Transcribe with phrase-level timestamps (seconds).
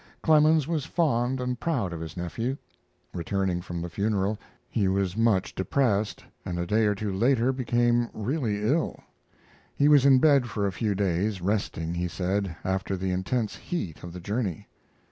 [0.23, 2.57] Clemens was fond and proud of his nephew.
[3.13, 8.09] Returning from the funeral, he was much depressed, and a day or two later became
[8.11, 8.99] really ill.
[9.75, 14.01] He was in bed for a few days, resting, he said, after the intense heat
[14.01, 14.67] of the journey.